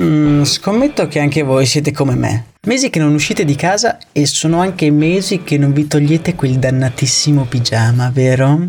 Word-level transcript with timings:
Mm, 0.00 0.42
scommetto 0.42 1.06
che 1.06 1.20
anche 1.20 1.42
voi 1.42 1.66
siete 1.66 1.92
come 1.92 2.16
me. 2.16 2.46
Mesi 2.66 2.90
che 2.90 2.98
non 2.98 3.14
uscite 3.14 3.44
di 3.44 3.54
casa 3.54 3.98
e 4.10 4.26
sono 4.26 4.60
anche 4.60 4.90
mesi 4.90 5.44
che 5.44 5.56
non 5.56 5.72
vi 5.72 5.86
togliete 5.86 6.34
quel 6.34 6.58
dannatissimo 6.58 7.44
pigiama, 7.44 8.10
vero? 8.12 8.66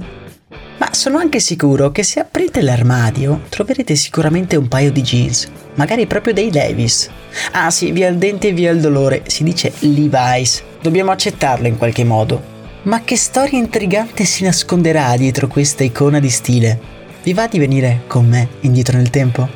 Ma 0.78 0.94
sono 0.94 1.18
anche 1.18 1.40
sicuro 1.40 1.92
che 1.92 2.04
se 2.04 2.20
aprite 2.20 2.62
l'armadio 2.62 3.44
troverete 3.50 3.96
sicuramente 3.96 4.56
un 4.56 4.68
paio 4.68 4.92
di 4.92 5.02
jeans, 5.02 5.50
magari 5.76 6.06
proprio 6.06 6.34
dei 6.34 6.52
Levis. 6.52 7.10
Ah 7.54 7.72
sì, 7.72 7.92
via 7.92 8.08
il 8.08 8.18
dente 8.18 8.50
e 8.50 8.54
via 8.54 8.70
il 8.70 8.82
dolore, 8.82 9.24
si 9.26 9.44
dice 9.44 9.74
Levi's. 9.80 10.62
Dobbiamo 10.80 11.10
accettarlo 11.10 11.66
in 11.66 11.78
qualche 11.78 12.04
modo. 12.04 12.54
Ma 12.84 13.02
che 13.04 13.16
storia 13.16 13.58
intrigante 13.58 14.26
si 14.26 14.44
nasconderà 14.44 15.18
dietro 15.18 15.48
questa 15.48 15.84
icona 15.84 16.20
di 16.20 16.30
stile? 16.30 16.80
Vi 17.24 17.34
va 17.34 17.48
di 17.48 17.58
venire 17.58 18.04
con 18.06 18.28
me 18.28 18.48
indietro 18.60 18.98
nel 18.98 19.10
tempo? 19.10 19.50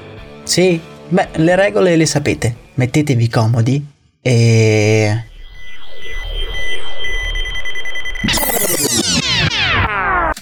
Sì, 0.44 0.82
Beh, 1.12 1.30
le 1.38 1.56
regole 1.56 1.96
le 1.96 2.06
sapete. 2.06 2.56
Mettetevi 2.76 3.28
comodi 3.30 3.84
e... 4.22 5.24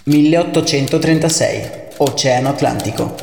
«1836, 0.03 1.69
Oceano 1.97 2.49
Atlantico». 2.49 3.15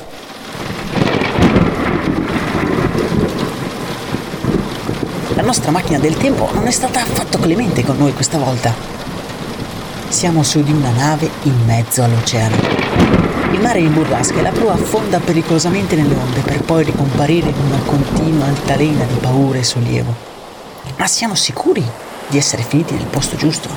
La 5.34 5.42
nostra 5.42 5.70
macchina 5.70 5.98
del 5.98 6.16
tempo 6.16 6.48
non 6.54 6.66
è 6.66 6.70
stata 6.70 7.02
affatto 7.02 7.38
clemente 7.38 7.84
con 7.84 7.98
noi 7.98 8.14
questa 8.14 8.38
volta. 8.38 8.74
Siamo 10.08 10.42
su 10.42 10.62
di 10.62 10.72
una 10.72 10.92
nave 10.92 11.28
in 11.42 11.64
mezzo 11.66 12.02
all'oceano. 12.02 12.83
Mare 13.64 13.78
in 13.78 13.94
burrasca 13.94 14.40
e 14.40 14.42
la 14.42 14.50
prua 14.50 14.74
affonda 14.74 15.20
pericolosamente 15.20 15.96
nelle 15.96 16.14
onde 16.14 16.40
per 16.40 16.60
poi 16.60 16.84
ricomparire 16.84 17.48
in 17.48 17.56
una 17.64 17.78
continua 17.78 18.44
altalena 18.44 19.04
di 19.04 19.14
paura 19.14 19.58
e 19.58 19.62
sollievo. 19.62 20.14
Ma 20.98 21.06
siamo 21.06 21.34
sicuri 21.34 21.82
di 22.28 22.36
essere 22.36 22.62
finiti 22.62 22.92
nel 22.92 23.06
posto 23.06 23.36
giusto? 23.36 23.70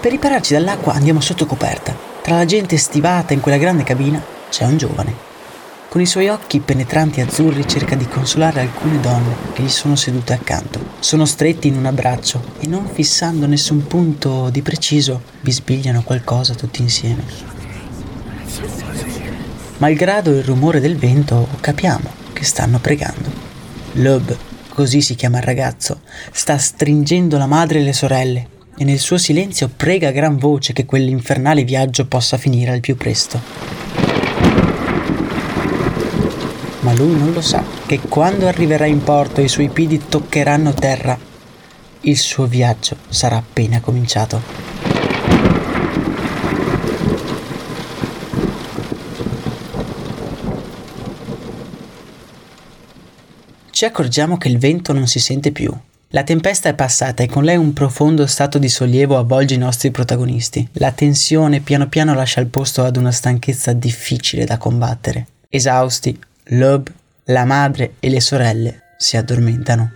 Per 0.00 0.10
ripararci 0.10 0.54
dall'acqua 0.54 0.94
andiamo 0.94 1.20
sotto 1.20 1.46
coperta. 1.46 1.96
Tra 2.20 2.34
la 2.34 2.44
gente 2.46 2.76
stivata 2.78 3.32
in 3.32 3.40
quella 3.40 3.58
grande 3.58 3.84
cabina 3.84 4.20
c'è 4.50 4.64
un 4.64 4.76
giovane. 4.76 5.14
Con 5.88 6.00
i 6.00 6.06
suoi 6.06 6.26
occhi 6.26 6.58
penetranti 6.58 7.20
azzurri 7.20 7.64
cerca 7.68 7.94
di 7.94 8.08
consolare 8.08 8.60
alcune 8.60 8.98
donne 8.98 9.36
che 9.52 9.62
gli 9.62 9.68
sono 9.68 9.94
sedute 9.94 10.32
accanto. 10.32 10.80
Sono 10.98 11.24
stretti 11.24 11.68
in 11.68 11.76
un 11.76 11.86
abbraccio 11.86 12.42
e 12.58 12.66
non 12.66 12.88
fissando 12.92 13.46
nessun 13.46 13.86
punto 13.86 14.50
di 14.50 14.62
preciso 14.62 15.22
bisbigliano 15.40 16.02
qualcosa 16.02 16.54
tutti 16.54 16.82
insieme. 16.82 17.22
Malgrado 19.78 20.30
il 20.30 20.42
rumore 20.42 20.80
del 20.80 20.96
vento, 20.96 21.46
capiamo 21.60 22.10
che 22.32 22.42
stanno 22.42 22.80
pregando. 22.80 23.30
Loeb, 23.92 24.36
così 24.70 25.00
si 25.00 25.14
chiama 25.14 25.38
il 25.38 25.44
ragazzo, 25.44 26.00
sta 26.32 26.58
stringendo 26.58 27.38
la 27.38 27.46
madre 27.46 27.78
e 27.78 27.82
le 27.82 27.92
sorelle 27.92 28.48
e 28.76 28.82
nel 28.82 28.98
suo 28.98 29.18
silenzio 29.18 29.70
prega 29.74 30.08
a 30.08 30.12
gran 30.12 30.36
voce 30.36 30.72
che 30.72 30.84
quell'infernale 30.84 31.62
viaggio 31.62 32.06
possa 32.06 32.36
finire 32.38 32.72
al 32.72 32.80
più 32.80 32.96
presto. 32.96 33.40
Ma 36.80 36.92
lui 36.94 37.16
non 37.16 37.32
lo 37.32 37.40
sa 37.40 37.62
che 37.86 38.00
quando 38.00 38.48
arriverà 38.48 38.86
in 38.86 39.04
porto 39.04 39.40
e 39.40 39.44
i 39.44 39.48
suoi 39.48 39.68
piedi 39.68 40.02
toccheranno 40.08 40.74
terra, 40.74 41.16
il 42.00 42.16
suo 42.16 42.46
viaggio 42.46 42.96
sarà 43.08 43.36
appena 43.36 43.80
cominciato. 43.80 44.67
Ci 53.78 53.84
accorgiamo 53.84 54.38
che 54.38 54.48
il 54.48 54.58
vento 54.58 54.92
non 54.92 55.06
si 55.06 55.20
sente 55.20 55.52
più. 55.52 55.72
La 56.08 56.24
tempesta 56.24 56.68
è 56.68 56.74
passata 56.74 57.22
e 57.22 57.28
con 57.28 57.44
lei 57.44 57.56
un 57.56 57.72
profondo 57.72 58.26
stato 58.26 58.58
di 58.58 58.68
sollievo 58.68 59.16
avvolge 59.16 59.54
i 59.54 59.58
nostri 59.58 59.92
protagonisti. 59.92 60.68
La 60.72 60.90
tensione 60.90 61.60
piano 61.60 61.86
piano 61.86 62.12
lascia 62.12 62.40
il 62.40 62.48
posto 62.48 62.82
ad 62.82 62.96
una 62.96 63.12
stanchezza 63.12 63.72
difficile 63.74 64.44
da 64.44 64.58
combattere. 64.58 65.28
Esausti, 65.48 66.18
Loeb, 66.46 66.92
la 67.26 67.44
madre 67.44 67.94
e 68.00 68.08
le 68.08 68.20
sorelle 68.20 68.82
si 68.96 69.16
addormentano. 69.16 69.92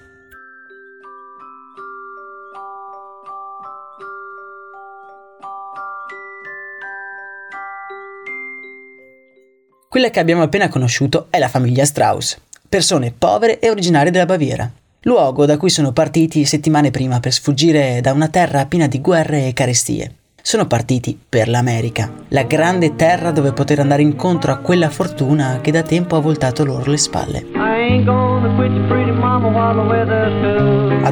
Quella 9.89 10.11
che 10.11 10.21
abbiamo 10.21 10.43
appena 10.43 10.69
conosciuto 10.69 11.27
è 11.31 11.41
la 11.41 11.49
famiglia 11.49 11.85
Strauss 11.85 12.39
persone 12.73 13.13
povere 13.13 13.59
e 13.59 13.69
originarie 13.69 14.11
della 14.11 14.25
Baviera, 14.25 14.67
luogo 15.03 15.45
da 15.45 15.59
cui 15.59 15.69
sono 15.69 15.93
partiti 15.93 16.47
settimane 16.47 16.91
prima 16.91 17.21
per 17.21 17.31
sfuggire 17.31 18.01
da 18.01 18.13
una 18.13 18.29
terra 18.29 18.65
piena 18.65 18.87
di 18.87 18.99
guerre 18.99 19.47
e 19.47 19.53
carestie. 19.53 20.15
Sono 20.41 20.67
partiti 20.67 21.21
per 21.29 21.49
l'America, 21.49 22.11
la 22.29 22.45
grande 22.45 22.97
terra 22.97 23.31
dove 23.31 23.53
poter 23.53 23.81
andare 23.81 24.01
incontro 24.01 24.53
a 24.53 24.57
quella 24.57 24.89
fortuna 24.89 25.59
che 25.61 25.71
da 25.71 25.83
tempo 25.83 26.17
ha 26.17 26.21
voltato 26.21 26.65
loro 26.65 26.91
le 26.91 26.97
spalle. 26.97 27.45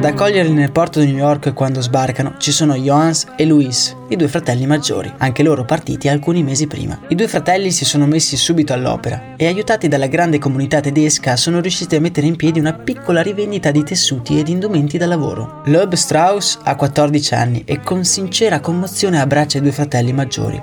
Ad 0.01 0.07
accoglierli 0.07 0.53
nel 0.53 0.71
porto 0.71 0.99
di 0.99 1.05
New 1.05 1.17
York 1.17 1.53
quando 1.53 1.79
sbarcano 1.79 2.33
ci 2.39 2.51
sono 2.51 2.73
Johannes 2.73 3.27
e 3.37 3.45
Louis, 3.45 3.95
i 4.07 4.15
due 4.15 4.27
fratelli 4.27 4.65
maggiori, 4.65 5.13
anche 5.17 5.43
loro 5.43 5.63
partiti 5.63 6.07
alcuni 6.07 6.41
mesi 6.41 6.65
prima. 6.65 6.99
I 7.09 7.13
due 7.13 7.27
fratelli 7.27 7.69
si 7.69 7.85
sono 7.85 8.07
messi 8.07 8.35
subito 8.35 8.73
all'opera 8.73 9.35
e 9.35 9.45
aiutati 9.45 9.87
dalla 9.87 10.07
grande 10.07 10.39
comunità 10.39 10.79
tedesca 10.79 11.35
sono 11.35 11.59
riusciti 11.59 11.97
a 11.97 12.01
mettere 12.01 12.25
in 12.25 12.35
piedi 12.35 12.57
una 12.57 12.73
piccola 12.73 13.21
rivendita 13.21 13.69
di 13.69 13.83
tessuti 13.83 14.39
ed 14.39 14.47
indumenti 14.47 14.97
da 14.97 15.05
lavoro. 15.05 15.61
Loeb 15.65 15.93
Strauss 15.93 16.57
ha 16.63 16.75
14 16.75 17.33
anni 17.35 17.61
e 17.63 17.81
con 17.81 18.03
sincera 18.03 18.59
commozione 18.59 19.19
abbraccia 19.21 19.59
i 19.59 19.61
due 19.61 19.71
fratelli 19.71 20.13
maggiori. 20.13 20.59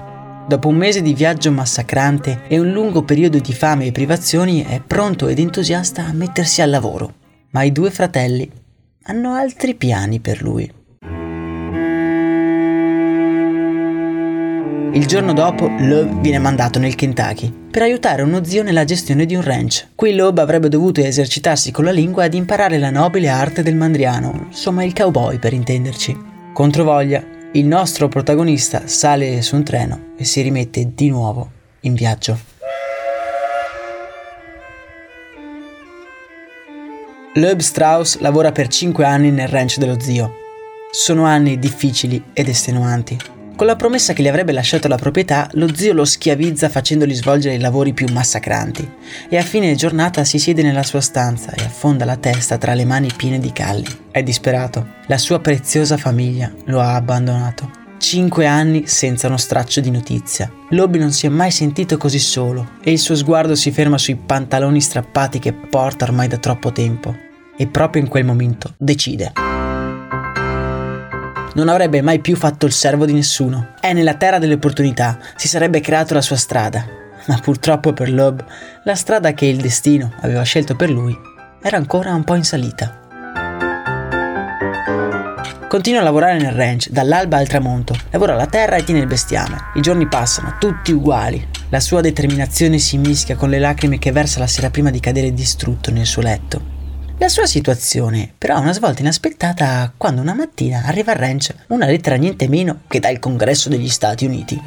Dopo 0.49 0.67
un 0.67 0.75
mese 0.75 1.01
di 1.01 1.15
viaggio 1.15 1.53
massacrante 1.53 2.41
e 2.49 2.59
un 2.59 2.73
lungo 2.73 3.05
periodo 3.05 3.39
di 3.39 3.53
fame 3.53 3.87
e 3.87 3.93
privazioni 3.93 4.65
è 4.65 4.83
pronto 4.85 5.29
ed 5.29 5.39
entusiasta 5.39 6.05
a 6.05 6.13
mettersi 6.13 6.61
al 6.61 6.71
lavoro. 6.71 7.15
Ma 7.51 7.63
i 7.63 7.71
due 7.71 7.93
fratelli 7.93 8.67
hanno 9.09 9.33
altri 9.33 9.75
piani 9.75 10.21
per 10.21 10.43
lui. 10.43 10.71
Il 14.93 15.07
giorno 15.07 15.33
dopo, 15.33 15.67
Loeb 15.67 16.21
viene 16.21 16.39
mandato 16.39 16.79
nel 16.79 16.95
Kentucky 16.95 17.53
per 17.71 17.83
aiutare 17.83 18.23
uno 18.23 18.45
zio 18.45 18.63
nella 18.63 18.85
gestione 18.85 19.25
di 19.25 19.35
un 19.35 19.43
ranch. 19.43 19.89
Qui 19.95 20.15
Loeb 20.15 20.39
avrebbe 20.39 20.69
dovuto 20.69 21.01
esercitarsi 21.01 21.71
con 21.71 21.85
la 21.85 21.91
lingua 21.91 22.25
ed 22.25 22.35
imparare 22.35 22.79
la 22.79 22.91
nobile 22.91 23.29
arte 23.29 23.63
del 23.63 23.77
mandriano, 23.77 24.47
insomma 24.49 24.85
il 24.85 24.93
cowboy 24.93 25.39
per 25.39 25.53
intenderci. 25.53 26.17
Controvoglia, 26.53 27.25
il 27.53 27.67
nostro 27.67 28.09
protagonista 28.09 28.87
sale 28.87 29.41
su 29.41 29.57
un 29.57 29.63
treno 29.63 30.01
e 30.19 30.25
si 30.25 30.43
rimette 30.43 30.93
di 30.95 31.09
nuovo 31.09 31.51
in 31.81 31.95
viaggio. 31.95 32.58
Loeb 37.39 37.61
Strauss 37.61 38.19
lavora 38.19 38.51
per 38.51 38.67
5 38.67 39.05
anni 39.05 39.31
nel 39.31 39.47
ranch 39.47 39.77
dello 39.79 40.01
zio. 40.01 40.35
Sono 40.91 41.25
anni 41.25 41.57
difficili 41.57 42.21
ed 42.33 42.49
estenuanti. 42.49 43.17
Con 43.55 43.67
la 43.67 43.77
promessa 43.77 44.13
che 44.13 44.23
gli 44.23 44.29
avrebbe 44.29 44.51
lasciato 44.51 44.89
la 44.89 44.97
proprietà, 44.97 45.49
lo 45.53 45.73
zio 45.73 45.93
lo 45.93 46.05
schiavizza 46.05 46.69
facendogli 46.69 47.15
svolgere 47.15 47.55
i 47.55 47.61
lavori 47.61 47.93
più 47.93 48.09
massacranti 48.13 48.91
e 49.29 49.37
a 49.37 49.43
fine 49.43 49.77
giornata 49.77 50.25
si 50.25 50.41
siede 50.41 50.63
nella 50.63 50.83
sua 50.83 51.01
stanza 51.01 51.53
e 51.53 51.63
affonda 51.63 52.05
la 52.05 52.17
testa 52.17 52.59
tra 52.59 52.75
le 52.75 52.85
mani 52.85 53.09
piene 53.17 53.39
di 53.39 53.53
calli. 53.53 53.87
È 54.11 54.21
disperato. 54.25 54.95
La 55.07 55.19
sua 55.19 55.39
preziosa 55.39 55.97
famiglia 55.97 56.53
lo 56.65 56.81
ha 56.81 56.97
abbandonato. 56.97 57.71
Cinque 57.99 58.47
anni 58.47 58.89
senza 58.89 59.29
uno 59.29 59.37
straccio 59.37 59.81
di 59.81 59.93
notizia. 59.93 60.51
Lobby 60.71 60.99
non 60.99 61.13
si 61.13 61.27
è 61.27 61.29
mai 61.29 61.53
sentito 61.53 61.99
così 61.99 62.19
solo 62.19 62.71
e 62.83 62.91
il 62.91 62.99
suo 62.99 63.15
sguardo 63.15 63.55
si 63.55 63.71
ferma 63.71 63.99
sui 63.99 64.17
pantaloni 64.17 64.81
strappati 64.81 65.39
che 65.39 65.53
porta 65.53 66.05
ormai 66.05 66.27
da 66.27 66.39
troppo 66.39 66.73
tempo. 66.73 67.27
E 67.59 67.67
proprio 67.67 68.01
in 68.01 68.09
quel 68.09 68.25
momento 68.25 68.73
decide 68.79 69.33
non 71.59 71.69
avrebbe 71.69 72.03
mai 72.03 72.21
più 72.21 72.37
fatto 72.37 72.67
il 72.67 72.73
servo 72.73 73.05
di 73.05 73.13
nessuno. 73.13 73.75
È 73.81 73.93
nella 73.93 74.15
terra 74.15 74.39
delle 74.39 74.55
opportunità, 74.55 75.19
si 75.35 75.49
sarebbe 75.49 75.81
creato 75.81 76.15
la 76.15 76.21
sua 76.21 76.37
strada. 76.37 76.87
Ma 77.27 77.37
purtroppo 77.39 77.93
per 77.93 78.13
Loeb, 78.13 78.45
la 78.85 78.95
strada 78.95 79.33
che 79.33 79.47
il 79.47 79.61
destino 79.61 80.13
aveva 80.21 80.45
scelto 80.45 80.77
per 80.77 80.89
lui 80.89 81.19
era 81.61 81.77
ancora 81.77 82.15
un 82.15 82.23
po' 82.23 82.37
in 82.37 82.45
salita. 82.45 83.07
Continua 85.69 86.01
a 86.01 86.05
lavorare 86.05 86.39
nel 86.39 86.53
ranch, 86.53 86.91
dall'alba 86.91 87.39
al 87.39 87.49
tramonto. 87.49 87.95
Lavora 88.11 88.35
la 88.35 88.47
terra 88.47 88.77
e 88.77 88.85
tiene 88.85 89.01
il 89.01 89.09
bestiame. 89.09 89.57
I 89.75 89.81
giorni 89.81 90.07
passano, 90.07 90.55
tutti 90.61 90.93
uguali. 90.93 91.45
La 91.71 91.81
sua 91.81 92.01
determinazione 92.01 92.79
si 92.79 92.97
mischia 92.99 93.35
con 93.35 93.51
le 93.51 93.59
lacrime 93.59 93.99
che 93.99 94.13
versa 94.13 94.39
la 94.39 94.47
sera 94.47 94.71
prima 94.71 94.91
di 94.91 95.01
cadere 95.01 95.35
distrutto 95.35 95.91
nel 95.91 96.07
suo 96.07 96.23
letto. 96.23 96.78
La 97.21 97.29
sua 97.29 97.47
situazione 97.47 98.33
però 98.39 98.55
ha 98.55 98.61
una 98.61 98.73
svolta 98.73 99.01
inaspettata 99.01 99.93
quando 99.97 100.21
una 100.21 100.35
mattina 100.35 100.83
arriva 100.85 101.11
al 101.11 101.19
ranch 101.19 101.53
una 101.69 101.87
lettera 101.87 102.15
niente 102.15 102.47
meno 102.49 102.83
che 102.87 103.01
dal 103.01 103.19
Congresso 103.19 103.69
degli 103.69 103.89
Stati 103.89 104.25
Uniti. 104.25 104.61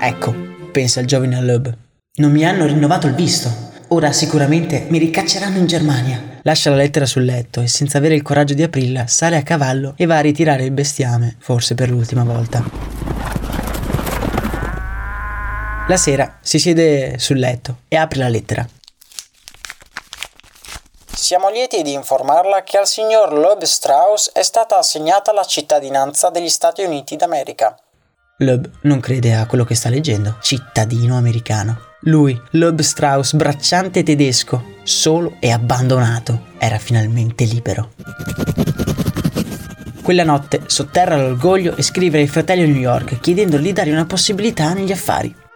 Ecco, 0.00 0.34
pensa 0.72 1.00
il 1.00 1.06
giovane 1.06 1.40
Loeb, 1.42 1.76
non 2.14 2.32
mi 2.32 2.46
hanno 2.46 2.64
rinnovato 2.64 3.06
il 3.06 3.14
visto. 3.14 3.66
Ora 3.88 4.10
sicuramente 4.12 4.86
mi 4.88 4.98
ricacceranno 4.98 5.58
in 5.58 5.66
Germania. 5.66 6.40
Lascia 6.42 6.70
la 6.70 6.76
lettera 6.76 7.04
sul 7.04 7.24
letto 7.24 7.60
e 7.60 7.68
senza 7.68 7.98
avere 7.98 8.14
il 8.14 8.22
coraggio 8.22 8.54
di 8.54 8.62
aprirla 8.62 9.06
sale 9.06 9.36
a 9.36 9.42
cavallo 9.42 9.92
e 9.96 10.06
va 10.06 10.16
a 10.16 10.22
ritirare 10.22 10.64
il 10.64 10.70
bestiame, 10.70 11.36
forse 11.38 11.74
per 11.74 11.90
l'ultima 11.90 12.24
volta. 12.24 12.97
La 15.88 15.96
sera 15.96 16.36
si 16.42 16.58
siede 16.58 17.18
sul 17.18 17.38
letto 17.38 17.78
e 17.88 17.96
apre 17.96 18.18
la 18.18 18.28
lettera. 18.28 18.68
Siamo 21.06 21.48
lieti 21.48 21.80
di 21.80 21.94
informarla 21.94 22.62
che 22.62 22.76
al 22.76 22.86
signor 22.86 23.32
Loeb 23.32 23.62
Strauss 23.62 24.30
è 24.32 24.42
stata 24.42 24.76
assegnata 24.76 25.32
la 25.32 25.44
cittadinanza 25.44 26.28
degli 26.28 26.50
Stati 26.50 26.82
Uniti 26.82 27.16
d'America. 27.16 27.74
Loeb 28.36 28.70
non 28.82 29.00
crede 29.00 29.34
a 29.34 29.46
quello 29.46 29.64
che 29.64 29.74
sta 29.74 29.88
leggendo. 29.88 30.36
Cittadino 30.42 31.16
americano. 31.16 31.78
Lui, 32.00 32.38
Loeb 32.50 32.80
Strauss, 32.80 33.32
bracciante 33.32 34.02
tedesco, 34.02 34.74
solo 34.82 35.36
e 35.40 35.50
abbandonato, 35.50 36.48
era 36.58 36.78
finalmente 36.78 37.44
libero. 37.44 37.92
Quella 40.02 40.24
notte 40.24 40.60
sotterra 40.66 41.16
l'orgoglio 41.16 41.74
e 41.76 41.82
scrive 41.82 42.18
ai 42.18 42.28
fratelli 42.28 42.64
a 42.64 42.66
New 42.66 42.76
York 42.76 43.20
chiedendogli 43.20 43.62
di 43.62 43.72
dare 43.72 43.90
una 43.90 44.04
possibilità 44.04 44.74
negli 44.74 44.92
affari. 44.92 45.46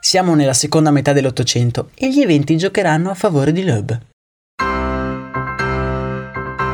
Siamo 0.00 0.34
nella 0.34 0.52
seconda 0.52 0.90
metà 0.90 1.12
dell'Ottocento 1.12 1.90
e 1.94 2.10
gli 2.10 2.20
eventi 2.20 2.56
giocheranno 2.56 3.10
a 3.10 3.14
favore 3.14 3.52
di 3.52 3.64
Loeb. 3.64 4.00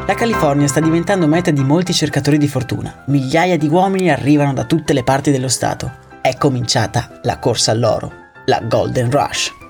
La 0.06 0.14
California 0.14 0.66
sta 0.66 0.80
diventando 0.80 1.26
meta 1.26 1.50
di 1.50 1.62
molti 1.62 1.94
cercatori 1.94 2.36
di 2.36 2.48
fortuna. 2.48 3.04
Migliaia 3.06 3.56
di 3.56 3.68
uomini 3.68 4.10
arrivano 4.10 4.52
da 4.52 4.64
tutte 4.64 4.92
le 4.92 5.04
parti 5.04 5.30
dello 5.30 5.48
Stato. 5.48 5.90
È 6.20 6.36
cominciata 6.36 7.20
la 7.22 7.38
corsa 7.38 7.70
all'oro, 7.70 8.12
la 8.46 8.60
Golden 8.60 9.10
Rush. 9.10 9.61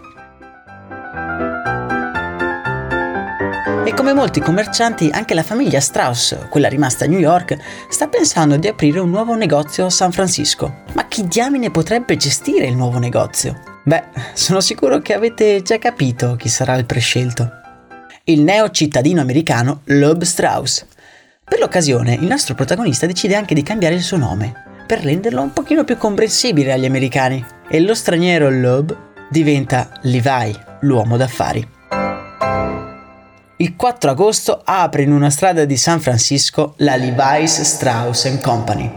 E 3.84 3.94
come 3.94 4.12
molti 4.12 4.38
commercianti, 4.38 5.10
anche 5.12 5.34
la 5.34 5.42
famiglia 5.42 5.80
Strauss, 5.80 6.48
quella 6.48 6.68
rimasta 6.68 7.04
a 7.04 7.08
New 7.08 7.18
York, 7.18 7.58
sta 7.88 8.06
pensando 8.06 8.56
di 8.56 8.68
aprire 8.68 9.00
un 9.00 9.10
nuovo 9.10 9.34
negozio 9.34 9.86
a 9.86 9.90
San 9.90 10.12
Francisco. 10.12 10.82
Ma 10.92 11.08
chi 11.08 11.26
diamine 11.26 11.72
potrebbe 11.72 12.16
gestire 12.16 12.66
il 12.66 12.76
nuovo 12.76 12.98
negozio? 12.98 13.60
Beh, 13.82 14.04
sono 14.34 14.60
sicuro 14.60 15.00
che 15.00 15.14
avete 15.14 15.62
già 15.62 15.78
capito 15.78 16.36
chi 16.36 16.48
sarà 16.48 16.76
il 16.76 16.86
prescelto. 16.86 17.50
Il 18.22 18.42
neo 18.42 18.70
cittadino 18.70 19.20
americano 19.20 19.80
Loeb 19.86 20.22
Strauss. 20.22 20.86
Per 21.44 21.58
l'occasione, 21.58 22.14
il 22.14 22.26
nostro 22.26 22.54
protagonista 22.54 23.06
decide 23.06 23.34
anche 23.34 23.54
di 23.54 23.64
cambiare 23.64 23.96
il 23.96 24.02
suo 24.02 24.16
nome, 24.16 24.84
per 24.86 25.00
renderlo 25.00 25.42
un 25.42 25.52
pochino 25.52 25.82
più 25.82 25.96
comprensibile 25.96 26.72
agli 26.72 26.86
americani. 26.86 27.44
E 27.68 27.80
lo 27.80 27.96
straniero 27.96 28.48
Loeb 28.48 28.96
diventa 29.28 29.88
Levi, 30.02 30.56
l'uomo 30.82 31.16
d'affari. 31.16 31.80
Il 33.62 33.76
4 33.76 34.10
agosto 34.10 34.60
apre 34.64 35.02
in 35.02 35.12
una 35.12 35.30
strada 35.30 35.64
di 35.64 35.76
San 35.76 36.00
Francisco 36.00 36.74
la 36.78 36.96
Levi's 36.96 37.60
Strauss 37.60 38.40
Company. 38.40 38.96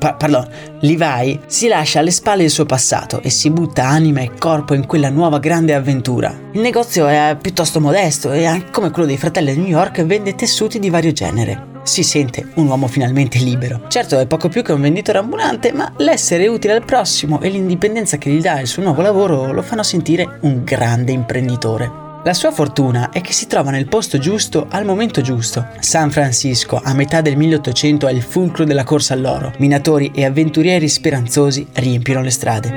Pa- 0.00 0.14
pardon, 0.14 0.48
Levi 0.80 1.38
si 1.46 1.68
lascia 1.68 2.00
alle 2.00 2.10
spalle 2.10 2.42
il 2.42 2.50
suo 2.50 2.66
passato 2.66 3.22
e 3.22 3.30
si 3.30 3.48
butta 3.50 3.86
anima 3.86 4.22
e 4.22 4.32
corpo 4.36 4.74
in 4.74 4.86
quella 4.86 5.08
nuova 5.08 5.38
grande 5.38 5.72
avventura. 5.72 6.36
Il 6.50 6.62
negozio 6.62 7.06
è 7.06 7.36
piuttosto 7.40 7.80
modesto 7.80 8.32
e, 8.32 8.64
come 8.72 8.90
quello 8.90 9.06
dei 9.06 9.16
fratelli 9.16 9.54
di 9.54 9.60
New 9.60 9.68
York, 9.68 10.02
vende 10.02 10.34
tessuti 10.34 10.80
di 10.80 10.90
vario 10.90 11.12
genere 11.12 11.69
si 11.82 12.02
sente 12.02 12.46
un 12.54 12.66
uomo 12.66 12.86
finalmente 12.86 13.38
libero. 13.38 13.82
Certo 13.88 14.18
è 14.18 14.26
poco 14.26 14.48
più 14.48 14.62
che 14.62 14.72
un 14.72 14.80
venditore 14.80 15.18
ambulante, 15.18 15.72
ma 15.72 15.92
l'essere 15.96 16.46
utile 16.46 16.74
al 16.74 16.84
prossimo 16.84 17.40
e 17.40 17.48
l'indipendenza 17.48 18.18
che 18.18 18.30
gli 18.30 18.40
dà 18.40 18.60
il 18.60 18.66
suo 18.66 18.82
nuovo 18.82 19.02
lavoro 19.02 19.52
lo 19.52 19.62
fanno 19.62 19.82
sentire 19.82 20.38
un 20.40 20.62
grande 20.64 21.12
imprenditore. 21.12 22.08
La 22.22 22.34
sua 22.34 22.50
fortuna 22.50 23.08
è 23.10 23.22
che 23.22 23.32
si 23.32 23.46
trova 23.46 23.70
nel 23.70 23.88
posto 23.88 24.18
giusto 24.18 24.66
al 24.68 24.84
momento 24.84 25.22
giusto. 25.22 25.68
San 25.78 26.10
Francisco, 26.10 26.78
a 26.82 26.92
metà 26.92 27.22
del 27.22 27.36
1800, 27.36 28.08
è 28.08 28.12
il 28.12 28.20
fulcro 28.20 28.64
della 28.64 28.84
corsa 28.84 29.14
all'oro. 29.14 29.54
Minatori 29.56 30.10
e 30.14 30.26
avventurieri 30.26 30.86
speranzosi 30.86 31.66
riempiono 31.72 32.20
le 32.20 32.30
strade. 32.30 32.68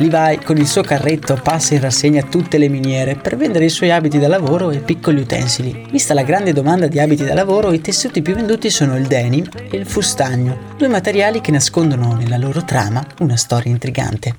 Levi 0.00 0.38
con 0.44 0.56
il 0.56 0.68
suo 0.68 0.82
carretto 0.82 1.34
passa 1.42 1.74
in 1.74 1.80
rassegna 1.80 2.22
tutte 2.22 2.56
le 2.56 2.68
miniere 2.68 3.16
per 3.16 3.36
vendere 3.36 3.64
i 3.64 3.68
suoi 3.68 3.90
abiti 3.90 4.20
da 4.20 4.28
lavoro 4.28 4.70
e 4.70 4.78
piccoli 4.78 5.20
utensili. 5.20 5.86
Vista 5.90 6.14
la 6.14 6.22
grande 6.22 6.52
domanda 6.52 6.86
di 6.86 7.00
abiti 7.00 7.24
da 7.24 7.34
lavoro, 7.34 7.72
i 7.72 7.80
tessuti 7.80 8.22
più 8.22 8.34
venduti 8.34 8.70
sono 8.70 8.96
il 8.96 9.08
denim 9.08 9.48
e 9.68 9.76
il 9.76 9.86
fustagno, 9.86 10.74
due 10.76 10.86
materiali 10.86 11.40
che 11.40 11.50
nascondono 11.50 12.14
nella 12.14 12.36
loro 12.36 12.62
trama 12.64 13.04
una 13.18 13.36
storia 13.36 13.72
intrigante. 13.72 14.36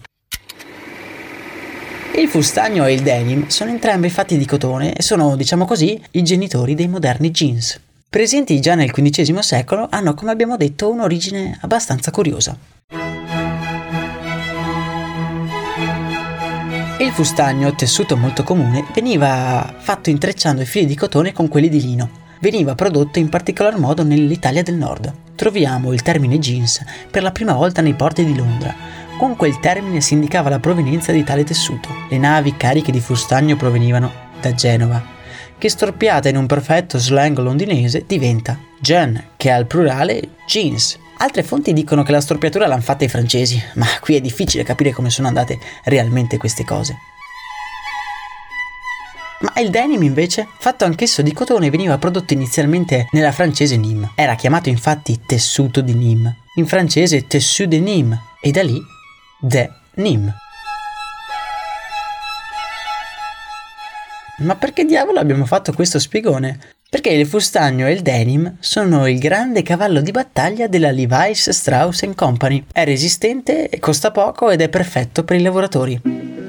Il 2.15 2.29
fustagno 2.29 2.85
e 2.85 2.93
il 2.93 3.01
denim 3.01 3.47
sono 3.47 3.69
entrambi 3.69 4.09
fatti 4.09 4.37
di 4.37 4.45
cotone 4.45 4.93
e 4.93 5.01
sono, 5.01 5.35
diciamo 5.35 5.65
così, 5.65 6.01
i 6.11 6.23
genitori 6.23 6.73
dei 6.73 6.87
moderni 6.87 7.31
jeans. 7.31 7.77
Presenti 8.09 8.61
già 8.61 8.75
nel 8.75 8.91
XV 8.91 9.39
secolo, 9.39 9.87
hanno, 9.89 10.13
come 10.13 10.31
abbiamo 10.31 10.55
detto, 10.55 10.89
un'origine 10.89 11.57
abbastanza 11.61 12.11
curiosa. 12.11 12.57
Il 17.01 17.11
fustagno, 17.11 17.73
tessuto 17.75 18.17
molto 18.17 18.43
comune, 18.43 18.83
veniva 18.93 19.73
fatto 19.77 20.09
intrecciando 20.09 20.63
i 20.63 20.65
fili 20.65 20.85
di 20.85 20.95
cotone 20.95 21.31
con 21.31 21.47
quelli 21.47 21.69
di 21.69 21.79
lino. 21.79 22.09
Veniva 22.41 22.75
prodotto 22.75 23.19
in 23.19 23.29
particolar 23.29 23.77
modo 23.77 24.03
nell'Italia 24.03 24.63
del 24.63 24.75
Nord. 24.75 25.13
Troviamo 25.33 25.93
il 25.93 26.01
termine 26.01 26.39
jeans 26.39 26.83
per 27.09 27.23
la 27.23 27.31
prima 27.31 27.53
volta 27.53 27.81
nei 27.81 27.93
porti 27.93 28.25
di 28.25 28.35
Londra. 28.35 28.75
Con 29.17 29.37
quel 29.37 29.61
termine 29.61 30.01
si 30.01 30.13
indicava 30.13 30.49
la 30.49 30.59
provenienza 30.59 31.13
di 31.13 31.23
tale 31.23 31.45
tessuto. 31.45 31.87
Le 32.09 32.17
navi 32.17 32.57
cariche 32.57 32.91
di 32.91 32.99
fustagno 32.99 33.55
provenivano 33.55 34.11
da 34.41 34.53
Genova, 34.53 35.01
che 35.57 35.69
storpiata 35.69 36.27
in 36.27 36.35
un 36.35 36.47
perfetto 36.47 36.97
slang 36.97 37.37
londinese 37.37 38.03
diventa 38.05 38.59
Jen, 38.81 39.23
che 39.37 39.49
al 39.49 39.67
plurale 39.67 40.31
jeans. 40.45 40.99
Altre 41.21 41.43
fonti 41.43 41.73
dicono 41.73 42.03
che 42.03 42.13
la 42.13 42.21
storpiatura 42.21 42.65
l'hanno 42.65 42.81
fatta 42.81 43.03
i 43.03 43.09
francesi, 43.09 43.61
ma 43.73 43.85
qui 43.99 44.15
è 44.15 44.21
difficile 44.21 44.63
capire 44.63 44.93
come 44.93 45.09
sono 45.09 45.27
andate 45.27 45.59
realmente 45.83 46.37
queste 46.37 46.63
cose. 46.63 46.97
Ma 49.41 49.59
il 49.61 49.69
denim 49.69 50.01
invece, 50.01 50.47
fatto 50.59 50.85
anch'esso 50.85 51.21
di 51.21 51.33
cotone, 51.33 51.69
veniva 51.69 51.97
prodotto 51.97 52.31
inizialmente 52.31 53.09
nella 53.11 53.33
francese 53.33 53.75
Nîmes. 53.75 54.11
Era 54.15 54.35
chiamato 54.35 54.69
infatti 54.69 55.19
tessuto 55.25 55.81
di 55.81 55.93
Nîmes, 55.93 56.33
in 56.55 56.65
francese 56.65 57.27
tessu 57.27 57.65
de 57.65 57.79
Nîmes, 57.79 58.19
e 58.39 58.51
da 58.51 58.63
lì 58.63 58.79
de 59.41 59.69
Nîmes. 59.95 60.33
Ma 64.37 64.55
perché 64.55 64.85
diavolo 64.85 65.19
abbiamo 65.19 65.45
fatto 65.45 65.73
questo 65.73 65.99
spiegone? 65.99 66.77
Perché 66.91 67.11
il 67.11 67.27
fustagno 67.27 67.85
e 67.85 67.91
il 67.91 68.01
denim 68.01 68.57
sono 68.59 69.07
il 69.07 69.19
grande 69.19 69.61
cavallo 69.61 70.01
di 70.01 70.09
battaglia 70.09 70.65
della 70.65 70.89
Levi's 70.89 71.51
Strauss 71.51 72.03
Company. 72.15 72.65
È 72.71 72.83
resistente, 72.83 73.69
costa 73.79 74.09
poco 74.09 74.49
ed 74.49 74.61
è 74.61 74.69
perfetto 74.69 75.23
per 75.23 75.37
i 75.37 75.43
lavoratori. 75.43 76.48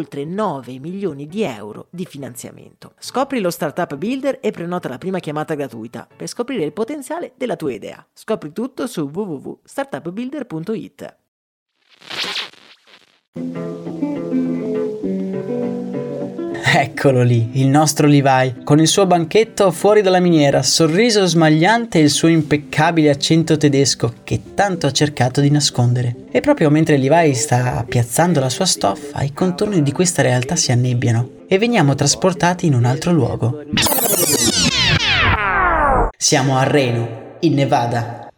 oltre 0.01 0.25
9 0.25 0.79
milioni 0.79 1.27
di 1.27 1.43
euro 1.43 1.85
di 1.91 2.05
finanziamento. 2.05 2.93
Scopri 2.97 3.39
lo 3.39 3.51
Startup 3.51 3.95
Builder 3.95 4.39
e 4.41 4.49
prenota 4.49 4.89
la 4.89 4.97
prima 4.97 5.19
chiamata 5.19 5.53
gratuita 5.53 6.07
per 6.13 6.27
scoprire 6.27 6.63
il 6.63 6.73
potenziale 6.73 7.33
della 7.37 7.55
tua 7.55 7.71
idea. 7.71 8.03
Scopri 8.11 8.51
tutto 8.51 8.87
su 8.87 9.11
www.startupbuilder.it. 9.13 11.19
Eccolo 16.73 17.21
lì, 17.21 17.59
il 17.59 17.67
nostro 17.67 18.07
Levi, 18.07 18.61
con 18.63 18.79
il 18.79 18.87
suo 18.87 19.05
banchetto 19.05 19.71
fuori 19.71 20.01
dalla 20.01 20.21
miniera, 20.21 20.63
sorriso 20.63 21.25
smagliante 21.25 21.99
e 21.99 22.03
il 22.03 22.09
suo 22.09 22.29
impeccabile 22.29 23.09
accento 23.09 23.57
tedesco 23.57 24.13
che 24.23 24.39
tanto 24.55 24.87
ha 24.87 24.91
cercato 24.93 25.41
di 25.41 25.51
nascondere. 25.51 26.15
E 26.31 26.39
proprio 26.39 26.69
mentre 26.69 26.95
Levi 26.95 27.33
sta 27.33 27.83
piazzando 27.85 28.39
la 28.39 28.47
sua 28.47 28.65
stoffa, 28.65 29.21
i 29.21 29.33
contorni 29.33 29.83
di 29.83 29.91
questa 29.91 30.21
realtà 30.21 30.55
si 30.55 30.71
annebbiano 30.71 31.41
e 31.45 31.57
veniamo 31.57 31.93
trasportati 31.93 32.67
in 32.67 32.73
un 32.73 32.85
altro 32.85 33.11
luogo. 33.11 33.63
Siamo 36.15 36.57
a 36.57 36.63
Reno, 36.63 37.35
in 37.41 37.53
Nevada, 37.53 38.31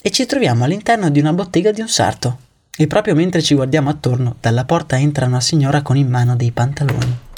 e 0.00 0.10
ci 0.10 0.26
troviamo 0.26 0.62
all'interno 0.62 1.10
di 1.10 1.18
una 1.18 1.32
bottega 1.32 1.72
di 1.72 1.80
un 1.80 1.88
sarto. 1.88 2.38
E 2.76 2.86
proprio 2.86 3.16
mentre 3.16 3.42
ci 3.42 3.56
guardiamo 3.56 3.90
attorno, 3.90 4.36
dalla 4.40 4.64
porta 4.64 4.96
entra 4.96 5.26
una 5.26 5.40
signora 5.40 5.82
con 5.82 5.96
in 5.96 6.08
mano 6.08 6.36
dei 6.36 6.52
pantaloni. 6.52 7.28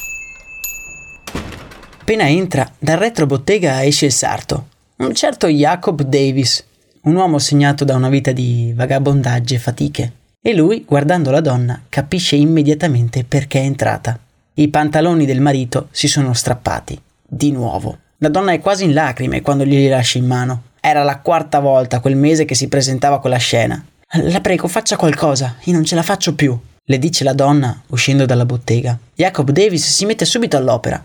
Appena 2.02 2.28
entra, 2.28 2.68
dal 2.80 2.98
retro 2.98 3.26
bottega 3.26 3.84
esce 3.84 4.06
il 4.06 4.12
sarto, 4.12 4.66
un 4.96 5.14
certo 5.14 5.46
Jacob 5.46 6.02
Davis, 6.02 6.66
un 7.02 7.14
uomo 7.14 7.38
segnato 7.38 7.84
da 7.84 7.94
una 7.94 8.08
vita 8.08 8.32
di 8.32 8.72
vagabondaggi 8.74 9.54
e 9.54 9.58
fatiche. 9.60 10.12
E 10.42 10.52
lui, 10.52 10.84
guardando 10.84 11.30
la 11.30 11.40
donna, 11.40 11.80
capisce 11.88 12.34
immediatamente 12.34 13.22
perché 13.22 13.60
è 13.60 13.64
entrata. 13.64 14.18
I 14.54 14.66
pantaloni 14.66 15.26
del 15.26 15.40
marito 15.40 15.86
si 15.92 16.08
sono 16.08 16.32
strappati. 16.32 17.00
Di 17.24 17.52
nuovo. 17.52 17.98
La 18.18 18.28
donna 18.28 18.50
è 18.50 18.58
quasi 18.58 18.82
in 18.82 18.94
lacrime 18.94 19.40
quando 19.40 19.64
glieli 19.64 19.86
lascia 19.86 20.18
in 20.18 20.26
mano. 20.26 20.62
Era 20.80 21.04
la 21.04 21.20
quarta 21.20 21.60
volta 21.60 22.00
quel 22.00 22.16
mese 22.16 22.44
che 22.44 22.56
si 22.56 22.66
presentava 22.66 23.20
quella 23.20 23.36
scena. 23.36 23.80
La 24.24 24.40
prego, 24.40 24.66
faccia 24.66 24.96
qualcosa, 24.96 25.54
io 25.62 25.72
non 25.72 25.84
ce 25.84 25.94
la 25.94 26.02
faccio 26.02 26.34
più, 26.34 26.58
le 26.82 26.98
dice 26.98 27.22
la 27.22 27.32
donna 27.32 27.80
uscendo 27.90 28.26
dalla 28.26 28.44
bottega. 28.44 28.98
Jacob 29.14 29.52
Davis 29.52 29.88
si 29.88 30.04
mette 30.04 30.24
subito 30.24 30.56
all'opera. 30.56 31.00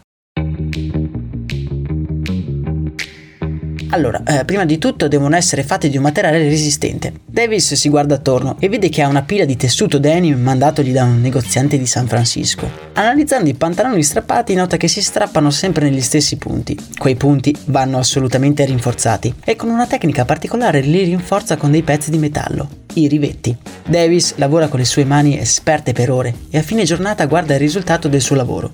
Allora, 3.91 4.22
eh, 4.25 4.44
prima 4.44 4.65
di 4.65 4.77
tutto 4.77 5.08
devono 5.08 5.38
essere 5.38 5.63
fatti 5.63 5.89
di 5.89 5.96
un 5.96 6.03
materiale 6.03 6.39
resistente. 6.39 7.13
Davis 7.25 7.74
si 7.74 7.88
guarda 7.88 8.15
attorno 8.15 8.58
e 8.60 8.67
vede 8.67 8.89
che 8.89 9.01
ha 9.01 9.08
una 9.08 9.22
pila 9.22 9.46
di 9.46 9.56
tessuto 9.56 9.98
denim 9.98 10.38
mandatogli 10.39 10.91
da 10.91 11.06
un 11.06 11.22
negoziante 11.22 11.77
di 11.77 11.86
San 11.86 12.06
Francisco. 12.06 12.70
Analizzando 12.94 13.50
i 13.50 13.53
pantaloni 13.53 14.03
strappati 14.03 14.56
nota 14.56 14.75
che 14.75 14.89
si 14.89 15.01
strappano 15.01 15.51
sempre 15.51 15.89
negli 15.89 16.01
stessi 16.01 16.36
punti. 16.36 16.77
Quei 16.98 17.15
punti 17.15 17.56
vanno 17.65 17.98
assolutamente 17.98 18.65
rinforzati 18.65 19.36
e 19.46 19.56
con 19.56 19.70
una 19.70 19.88
tecnica 19.88 20.25
particolare 20.25 20.82
li 20.82 21.03
rinforza 21.03 21.56
con 21.56 21.72
dei 21.72 21.84
pezzi 21.84 22.12
di 22.12 22.17
metallo, 22.17 22.67
i 22.96 23.08
rivetti. 23.08 23.56
Davis 23.88 24.34
lavora 24.36 24.67
con 24.67 24.79
le 24.79 24.86
sue 24.86 25.06
mani 25.06 25.39
esperte 25.39 25.94
per 25.94 26.12
ore 26.12 26.34
e 26.50 26.58
a 26.58 26.62
fine 26.62 26.84
giornata 26.84 27.25
guarda 27.25 27.53
il 27.53 27.60
risultato 27.60 28.10
del 28.10 28.22
suo 28.22 28.36
lavoro. 28.36 28.74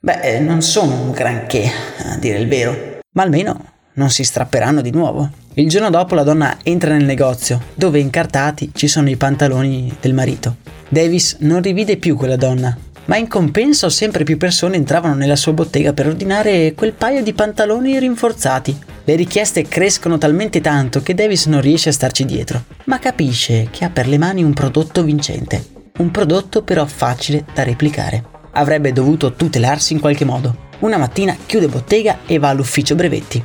Beh, 0.00 0.38
non 0.40 0.60
sono 0.60 1.00
un 1.00 1.12
granché, 1.12 1.70
a 2.04 2.18
dire 2.18 2.38
il 2.38 2.46
vero, 2.46 2.98
ma 3.12 3.22
almeno 3.22 3.72
non 3.94 4.10
si 4.10 4.24
strapperanno 4.24 4.80
di 4.80 4.90
nuovo. 4.90 5.30
Il 5.54 5.68
giorno 5.68 5.90
dopo 5.90 6.14
la 6.14 6.22
donna 6.22 6.58
entra 6.62 6.94
nel 6.94 7.04
negozio, 7.04 7.60
dove 7.74 8.00
incartati 8.00 8.70
ci 8.74 8.88
sono 8.88 9.08
i 9.08 9.16
pantaloni 9.16 9.96
del 10.00 10.14
marito. 10.14 10.56
Davis 10.88 11.36
non 11.40 11.62
rivide 11.62 11.96
più 11.96 12.16
quella 12.16 12.36
donna, 12.36 12.76
ma 13.06 13.16
in 13.16 13.28
compenso 13.28 13.88
sempre 13.88 14.24
più 14.24 14.36
persone 14.36 14.76
entravano 14.76 15.14
nella 15.14 15.36
sua 15.36 15.52
bottega 15.52 15.92
per 15.92 16.06
ordinare 16.06 16.74
quel 16.74 16.92
paio 16.92 17.22
di 17.22 17.32
pantaloni 17.32 17.98
rinforzati. 17.98 18.76
Le 19.04 19.14
richieste 19.16 19.62
crescono 19.68 20.18
talmente 20.18 20.60
tanto 20.60 21.02
che 21.02 21.14
Davis 21.14 21.46
non 21.46 21.60
riesce 21.60 21.90
a 21.90 21.92
starci 21.92 22.24
dietro, 22.24 22.64
ma 22.84 22.98
capisce 22.98 23.68
che 23.70 23.84
ha 23.84 23.90
per 23.90 24.08
le 24.08 24.18
mani 24.18 24.42
un 24.42 24.54
prodotto 24.54 25.02
vincente, 25.02 25.64
un 25.98 26.10
prodotto 26.10 26.62
però 26.62 26.86
facile 26.86 27.44
da 27.52 27.62
replicare. 27.62 28.24
Avrebbe 28.52 28.92
dovuto 28.92 29.34
tutelarsi 29.34 29.92
in 29.92 30.00
qualche 30.00 30.24
modo. 30.24 30.62
Una 30.80 30.96
mattina 30.96 31.36
chiude 31.46 31.68
bottega 31.68 32.20
e 32.26 32.38
va 32.38 32.48
all'ufficio 32.48 32.94
brevetti. 32.94 33.42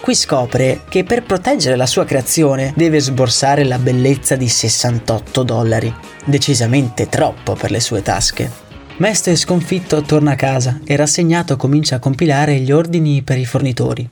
Qui 0.00 0.14
scopre 0.14 0.82
che 0.88 1.04
per 1.04 1.22
proteggere 1.22 1.76
la 1.76 1.86
sua 1.86 2.04
creazione 2.04 2.72
deve 2.76 2.98
sborsare 3.00 3.64
la 3.64 3.78
bellezza 3.78 4.36
di 4.36 4.48
68 4.48 5.42
dollari, 5.42 5.94
decisamente 6.24 7.08
troppo 7.08 7.54
per 7.54 7.70
le 7.70 7.80
sue 7.80 8.00
tasche. 8.00 8.50
Mesto 8.98 9.30
e 9.30 9.36
sconfitto 9.36 10.00
torna 10.02 10.32
a 10.32 10.36
casa 10.36 10.80
e 10.84 10.96
rassegnato 10.96 11.56
comincia 11.56 11.96
a 11.96 11.98
compilare 11.98 12.58
gli 12.58 12.72
ordini 12.72 13.22
per 13.22 13.38
i 13.38 13.44
fornitori. 13.44 14.08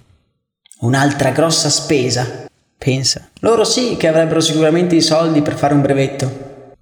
Un'altra 0.81 1.31
grossa 1.31 1.71
spesa, 1.71 2.47
pensa. 2.77 3.31
Loro 3.41 3.65
sì 3.65 3.97
che 3.97 4.07
avrebbero 4.07 4.41
sicuramente 4.41 4.95
i 4.95 5.01
soldi 5.01 5.41
per 5.41 5.57
fare 5.57 5.75
un 5.75 5.81
brevetto. 5.81 6.75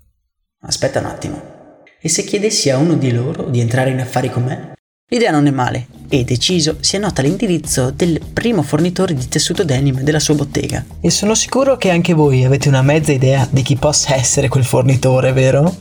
Aspetta 0.63 0.99
un 0.99 1.07
attimo. 1.07 1.43
E 2.01 2.09
se 2.09 2.25
chiedessi 2.25 2.69
a 2.69 2.79
uno 2.79 2.95
di 2.95 3.13
loro 3.13 3.45
di 3.45 3.61
entrare 3.61 3.91
in 3.91 4.01
affari 4.01 4.29
con 4.29 4.43
me? 4.43 4.74
L'idea 5.09 5.31
non 5.31 5.47
è 5.47 5.51
male 5.51 5.87
e 6.09 6.25
deciso 6.25 6.79
si 6.81 6.97
annota 6.97 7.21
l'indirizzo 7.21 7.91
del 7.91 8.23
primo 8.33 8.63
fornitore 8.63 9.13
di 9.13 9.29
tessuto 9.29 9.63
denim 9.63 10.01
della 10.01 10.19
sua 10.19 10.35
bottega. 10.35 10.83
E 10.99 11.11
sono 11.11 11.35
sicuro 11.35 11.77
che 11.77 11.91
anche 11.91 12.15
voi 12.15 12.43
avete 12.43 12.69
una 12.69 12.81
mezza 12.81 13.13
idea 13.13 13.47
di 13.51 13.61
chi 13.61 13.77
possa 13.77 14.15
essere 14.15 14.49
quel 14.49 14.65
fornitore, 14.65 15.33
vero? 15.33 15.77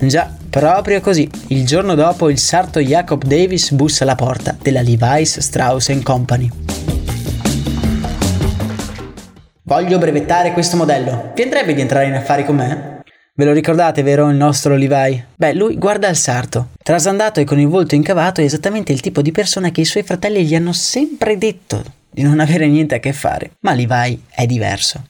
Già, 0.00 0.28
proprio 0.50 1.00
così. 1.00 1.30
Il 1.48 1.64
giorno 1.64 1.94
dopo 1.94 2.28
il 2.28 2.38
sarto 2.38 2.80
Jacob 2.80 3.22
Davis 3.22 3.70
bussa 3.70 4.02
alla 4.02 4.16
porta 4.16 4.56
della 4.60 4.82
Levi's 4.82 5.38
Strauss 5.38 6.02
Company. 6.02 6.50
Voglio 9.62 9.98
brevettare 9.98 10.52
questo 10.52 10.76
modello. 10.76 11.30
Vi 11.32 11.42
andrebbe 11.42 11.74
di 11.74 11.80
entrare 11.80 12.06
in 12.06 12.14
affari 12.14 12.44
con 12.44 12.56
me? 12.56 12.91
Ve 13.34 13.46
lo 13.46 13.52
ricordate, 13.52 14.02
vero, 14.02 14.28
il 14.28 14.36
nostro 14.36 14.76
Levi? 14.76 15.24
Beh, 15.36 15.54
lui 15.54 15.78
guarda 15.78 16.06
il 16.10 16.16
sarto, 16.16 16.68
trasandato 16.82 17.40
e 17.40 17.44
con 17.44 17.58
il 17.58 17.66
volto 17.66 17.94
incavato 17.94 18.42
è 18.42 18.44
esattamente 18.44 18.92
il 18.92 19.00
tipo 19.00 19.22
di 19.22 19.32
persona 19.32 19.70
che 19.70 19.80
i 19.80 19.86
suoi 19.86 20.02
fratelli 20.02 20.44
gli 20.44 20.54
hanno 20.54 20.74
sempre 20.74 21.38
detto 21.38 21.82
di 22.10 22.20
non 22.20 22.40
avere 22.40 22.68
niente 22.68 22.96
a 22.96 22.98
che 22.98 23.14
fare. 23.14 23.52
Ma 23.60 23.72
Levi 23.72 24.22
è 24.28 24.44
diverso. 24.44 25.04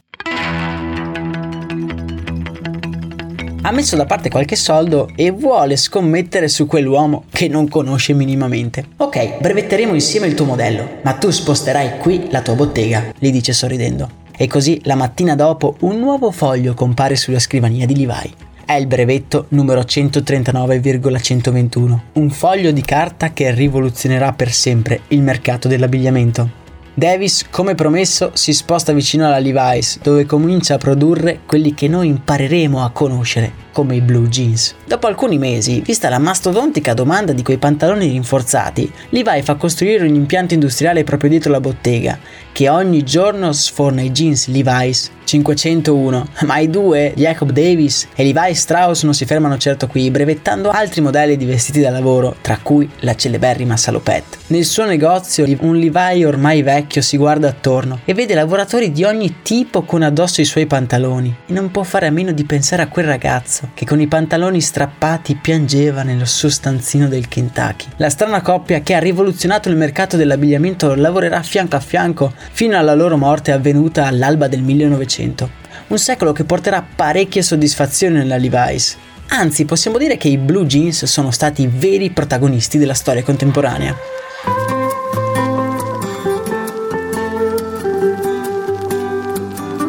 ha 3.64 3.70
messo 3.70 3.94
da 3.94 4.06
parte 4.06 4.28
qualche 4.28 4.56
soldo 4.56 5.08
e 5.14 5.30
vuole 5.30 5.76
scommettere 5.76 6.48
su 6.48 6.66
quell'uomo 6.66 7.24
che 7.30 7.48
non 7.48 7.68
conosce 7.68 8.12
minimamente. 8.12 8.86
Ok, 8.96 9.40
brevetteremo 9.40 9.94
insieme 9.94 10.26
il 10.26 10.34
tuo 10.34 10.46
modello, 10.46 10.98
ma 11.02 11.12
tu 11.14 11.30
sposterai 11.30 11.98
qui 11.98 12.26
la 12.30 12.42
tua 12.42 12.54
bottega, 12.54 13.12
gli 13.16 13.30
dice 13.30 13.52
sorridendo. 13.52 14.21
E 14.36 14.46
così 14.46 14.80
la 14.84 14.94
mattina 14.94 15.34
dopo 15.34 15.76
un 15.80 15.98
nuovo 15.98 16.30
foglio 16.30 16.74
compare 16.74 17.16
sulla 17.16 17.38
scrivania 17.38 17.86
di 17.86 17.96
Levi. 17.96 18.34
È 18.64 18.74
il 18.74 18.86
brevetto 18.86 19.46
numero 19.48 19.82
139,121, 19.82 21.98
un 22.12 22.30
foglio 22.30 22.70
di 22.70 22.82
carta 22.82 23.32
che 23.32 23.52
rivoluzionerà 23.52 24.32
per 24.32 24.52
sempre 24.52 25.00
il 25.08 25.20
mercato 25.20 25.66
dell'abbigliamento. 25.68 26.61
Davis, 26.94 27.46
come 27.48 27.74
promesso, 27.74 28.32
si 28.34 28.52
sposta 28.52 28.92
vicino 28.92 29.26
alla 29.26 29.38
Levi's, 29.38 29.98
dove 30.02 30.26
comincia 30.26 30.74
a 30.74 30.78
produrre 30.78 31.40
quelli 31.46 31.72
che 31.72 31.88
noi 31.88 32.08
impareremo 32.08 32.84
a 32.84 32.90
conoscere 32.90 33.62
come 33.72 33.96
i 33.96 34.00
blue 34.02 34.28
jeans. 34.28 34.74
Dopo 34.86 35.06
alcuni 35.06 35.38
mesi, 35.38 35.80
vista 35.80 36.10
la 36.10 36.18
mastodontica 36.18 36.92
domanda 36.92 37.32
di 37.32 37.42
quei 37.42 37.56
pantaloni 37.56 38.08
rinforzati, 38.08 38.92
Levi 39.08 39.42
fa 39.42 39.54
costruire 39.54 40.06
un 40.06 40.14
impianto 40.14 40.52
industriale 40.52 41.02
proprio 41.02 41.30
dietro 41.30 41.50
la 41.50 41.60
bottega, 41.60 42.18
che 42.52 42.68
ogni 42.68 43.02
giorno 43.02 43.52
sforna 43.52 44.02
i 44.02 44.10
jeans 44.10 44.48
Levi's 44.48 45.10
501, 45.24 46.26
ma 46.42 46.58
i 46.58 46.68
due, 46.68 47.14
Jacob 47.16 47.52
Davis 47.52 48.08
e 48.14 48.24
Levi 48.24 48.54
Strauss, 48.54 49.04
non 49.04 49.14
si 49.14 49.24
fermano 49.24 49.56
certo 49.56 49.86
qui, 49.86 50.10
brevettando 50.10 50.68
altri 50.68 51.00
modelli 51.00 51.36
di 51.36 51.46
vestiti 51.46 51.80
da 51.80 51.90
lavoro, 51.90 52.36
tra 52.42 52.58
cui 52.62 52.90
la 53.00 53.14
celeberrima 53.14 53.76
salopette. 53.76 54.38
Nel 54.48 54.66
suo 54.66 54.84
negozio, 54.84 55.46
un 55.60 55.76
Levi 55.76 56.24
ormai 56.24 56.62
vecchio 56.62 56.80
si 56.88 57.16
guarda 57.16 57.48
attorno 57.48 58.00
e 58.04 58.14
vede 58.14 58.34
lavoratori 58.34 58.92
di 58.92 59.04
ogni 59.04 59.36
tipo 59.42 59.82
con 59.82 60.02
addosso 60.02 60.40
i 60.40 60.44
suoi 60.44 60.66
pantaloni 60.66 61.34
e 61.46 61.52
non 61.52 61.70
può 61.70 61.82
fare 61.82 62.06
a 62.06 62.10
meno 62.10 62.32
di 62.32 62.44
pensare 62.44 62.82
a 62.82 62.88
quel 62.88 63.06
ragazzo 63.06 63.70
che 63.74 63.84
con 63.86 64.00
i 64.00 64.06
pantaloni 64.06 64.60
strappati 64.60 65.36
piangeva 65.36 66.02
nello 66.02 66.24
suo 66.24 66.50
stanzino 66.50 67.08
del 67.08 67.28
Kentucky. 67.28 67.86
La 67.96 68.10
strana 68.10 68.40
coppia 68.40 68.80
che 68.80 68.94
ha 68.94 68.98
rivoluzionato 68.98 69.68
il 69.68 69.76
mercato 69.76 70.16
dell'abbigliamento 70.16 70.94
lavorerà 70.94 71.42
fianco 71.42 71.76
a 71.76 71.80
fianco 71.80 72.32
fino 72.52 72.76
alla 72.76 72.94
loro 72.94 73.16
morte 73.16 73.52
avvenuta 73.52 74.06
all'alba 74.06 74.48
del 74.48 74.62
1900. 74.62 75.60
Un 75.88 75.98
secolo 75.98 76.32
che 76.32 76.44
porterà 76.44 76.84
parecchie 76.94 77.42
soddisfazioni 77.42 78.16
nella 78.16 78.36
Levi's. 78.36 78.96
Anzi, 79.28 79.64
possiamo 79.64 79.98
dire 79.98 80.16
che 80.16 80.28
i 80.28 80.36
blue 80.36 80.66
jeans 80.66 81.04
sono 81.06 81.30
stati 81.30 81.62
i 81.62 81.70
veri 81.72 82.10
protagonisti 82.10 82.78
della 82.78 82.94
storia 82.94 83.22
contemporanea. 83.22 83.96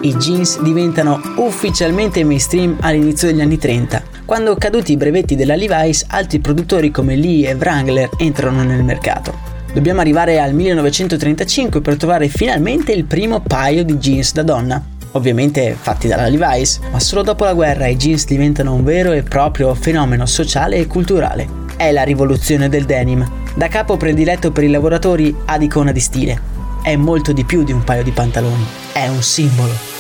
I 0.03 0.15
jeans 0.17 0.61
diventano 0.61 1.21
ufficialmente 1.37 2.25
mainstream 2.25 2.75
all'inizio 2.81 3.29
degli 3.29 3.39
anni 3.39 3.57
30, 3.57 4.03
quando 4.25 4.53
caduti 4.55 4.91
i 4.91 4.97
brevetti 4.97 5.37
della 5.37 5.55
Levi's, 5.55 6.03
altri 6.09 6.39
produttori 6.39 6.91
come 6.91 7.15
Lee 7.15 7.47
e 7.47 7.53
Wrangler 7.53 8.09
entrano 8.17 8.63
nel 8.63 8.83
mercato. 8.83 9.33
Dobbiamo 9.71 10.01
arrivare 10.01 10.41
al 10.41 10.53
1935 10.53 11.79
per 11.79 11.95
trovare 11.95 12.27
finalmente 12.27 12.91
il 12.91 13.05
primo 13.05 13.39
paio 13.39 13.85
di 13.85 13.95
jeans 13.95 14.33
da 14.33 14.43
donna. 14.43 14.83
Ovviamente 15.11 15.73
fatti 15.79 16.09
dalla 16.09 16.27
Levi's, 16.27 16.81
ma 16.91 16.99
solo 16.99 17.21
dopo 17.21 17.45
la 17.45 17.53
guerra 17.53 17.87
i 17.87 17.95
jeans 17.95 18.25
diventano 18.25 18.73
un 18.73 18.83
vero 18.83 19.13
e 19.13 19.23
proprio 19.23 19.73
fenomeno 19.73 20.25
sociale 20.25 20.75
e 20.79 20.85
culturale. 20.87 21.47
È 21.77 21.89
la 21.93 22.03
rivoluzione 22.03 22.67
del 22.67 22.83
denim, 22.83 23.25
da 23.55 23.69
capo 23.69 23.95
prediletto 23.95 24.51
per 24.51 24.65
i 24.65 24.69
lavoratori 24.69 25.33
ad 25.45 25.63
icona 25.63 25.93
di 25.93 26.01
stile. 26.01 26.41
È 26.83 26.93
molto 26.97 27.31
di 27.31 27.45
più 27.45 27.63
di 27.63 27.71
un 27.71 27.85
paio 27.85 28.03
di 28.03 28.11
pantaloni, 28.11 28.65
è 28.91 29.07
un 29.07 29.21
simbolo. 29.21 29.92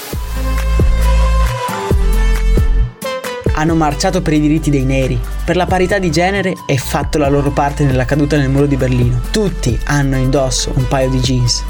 Hanno 3.53 3.75
marciato 3.75 4.21
per 4.21 4.33
i 4.33 4.39
diritti 4.39 4.69
dei 4.69 4.83
neri, 4.83 5.19
per 5.45 5.55
la 5.55 5.65
parità 5.65 5.99
di 5.99 6.11
genere 6.11 6.53
e 6.65 6.77
fatto 6.77 7.17
la 7.17 7.29
loro 7.29 7.51
parte 7.51 7.83
nella 7.83 8.05
caduta 8.05 8.37
nel 8.37 8.49
muro 8.49 8.65
di 8.65 8.75
Berlino. 8.75 9.21
Tutti 9.31 9.77
hanno 9.85 10.17
indosso 10.17 10.71
un 10.75 10.87
paio 10.87 11.09
di 11.09 11.19
jeans. 11.19 11.63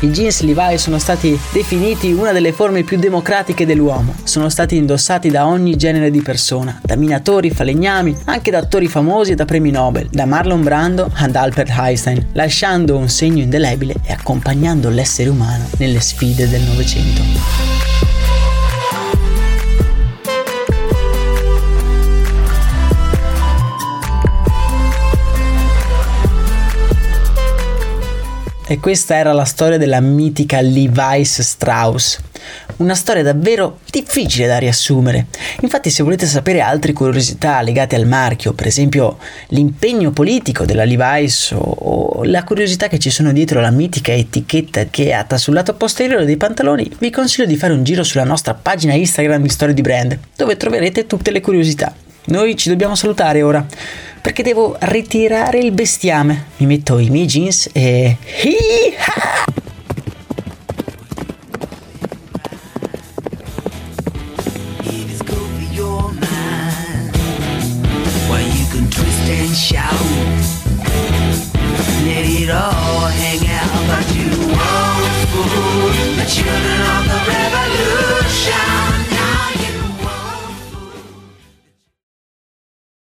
I 0.00 0.10
jeans 0.10 0.42
Levi 0.42 0.76
sono 0.76 0.98
stati 0.98 1.38
definiti 1.52 2.12
una 2.12 2.32
delle 2.32 2.52
forme 2.52 2.82
più 2.82 2.98
democratiche 2.98 3.64
dell'uomo. 3.64 4.14
Sono 4.24 4.50
stati 4.50 4.76
indossati 4.76 5.30
da 5.30 5.46
ogni 5.46 5.76
genere 5.76 6.10
di 6.10 6.20
persona, 6.20 6.78
da 6.82 6.96
minatori, 6.96 7.50
falegnami, 7.50 8.14
anche 8.24 8.50
da 8.50 8.58
attori 8.58 8.88
famosi 8.88 9.32
e 9.32 9.36
da 9.36 9.46
premi 9.46 9.70
Nobel, 9.70 10.08
da 10.10 10.26
Marlon 10.26 10.62
Brando 10.62 11.10
ad 11.14 11.34
Albert 11.34 11.72
Einstein, 11.74 12.26
lasciando 12.32 12.98
un 12.98 13.08
segno 13.08 13.42
indelebile 13.42 13.94
e 14.04 14.12
accompagnando 14.12 14.90
l'essere 14.90 15.30
umano 15.30 15.64
nelle 15.78 16.00
sfide 16.00 16.46
del 16.46 16.60
Novecento. 16.60 17.85
E 28.68 28.80
questa 28.80 29.14
era 29.14 29.32
la 29.32 29.44
storia 29.44 29.78
della 29.78 30.00
mitica 30.00 30.60
Levi's 30.60 31.40
Strauss. 31.40 32.18
Una 32.78 32.96
storia 32.96 33.22
davvero 33.22 33.78
difficile 33.88 34.48
da 34.48 34.58
riassumere. 34.58 35.26
Infatti, 35.60 35.88
se 35.88 36.02
volete 36.02 36.26
sapere 36.26 36.60
altre 36.60 36.92
curiosità 36.92 37.62
legate 37.62 37.94
al 37.94 38.08
marchio, 38.08 38.54
per 38.54 38.66
esempio 38.66 39.18
l'impegno 39.50 40.10
politico 40.10 40.64
della 40.64 40.84
Levi's 40.84 41.52
o, 41.52 41.58
o 41.58 42.24
la 42.24 42.42
curiosità 42.42 42.88
che 42.88 42.98
ci 42.98 43.10
sono 43.10 43.30
dietro 43.30 43.60
la 43.60 43.70
mitica 43.70 44.12
etichetta 44.12 44.86
che 44.86 45.06
è 45.06 45.12
atta 45.12 45.38
sul 45.38 45.54
lato 45.54 45.74
posteriore 45.74 46.24
dei 46.24 46.36
pantaloni, 46.36 46.90
vi 46.98 47.10
consiglio 47.10 47.46
di 47.46 47.56
fare 47.56 47.72
un 47.72 47.84
giro 47.84 48.02
sulla 48.02 48.24
nostra 48.24 48.54
pagina 48.54 48.94
Instagram 48.94 49.42
di 49.42 49.48
Storie 49.48 49.74
di 49.74 49.82
Brand, 49.82 50.18
dove 50.34 50.56
troverete 50.56 51.06
tutte 51.06 51.30
le 51.30 51.40
curiosità. 51.40 51.94
Noi 52.26 52.56
ci 52.56 52.68
dobbiamo 52.68 52.96
salutare 52.96 53.42
ora 53.42 53.64
perché 54.26 54.42
devo 54.42 54.74
ritirare 54.80 55.60
il 55.60 55.70
bestiame. 55.70 56.46
Mi 56.56 56.66
metto 56.66 56.98
i 56.98 57.10
miei 57.10 57.26
jeans 57.26 57.70
e... 57.72 58.16
Hi-ha! 58.42 59.44
shout. 69.54 70.15